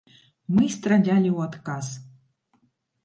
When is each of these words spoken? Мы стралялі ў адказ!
Мы 0.55 0.65
стралялі 0.75 1.29
ў 1.33 1.39
адказ! 1.49 1.93